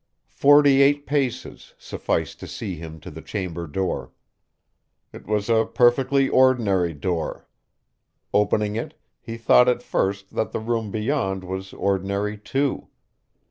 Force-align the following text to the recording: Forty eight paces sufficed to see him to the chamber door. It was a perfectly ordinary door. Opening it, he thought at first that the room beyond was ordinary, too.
Forty 0.29 0.81
eight 0.81 1.05
paces 1.05 1.75
sufficed 1.77 2.39
to 2.39 2.47
see 2.47 2.75
him 2.75 2.99
to 3.01 3.11
the 3.11 3.21
chamber 3.21 3.67
door. 3.67 4.11
It 5.13 5.27
was 5.27 5.47
a 5.47 5.63
perfectly 5.71 6.27
ordinary 6.27 6.95
door. 6.95 7.47
Opening 8.33 8.75
it, 8.75 8.95
he 9.19 9.37
thought 9.37 9.69
at 9.69 9.83
first 9.83 10.31
that 10.33 10.53
the 10.53 10.59
room 10.59 10.89
beyond 10.89 11.43
was 11.43 11.71
ordinary, 11.71 12.35
too. 12.35 12.87